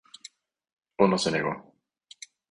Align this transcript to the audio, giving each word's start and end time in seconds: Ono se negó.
Ono 1.05 1.19
se 1.25 1.29
negó. 1.35 1.53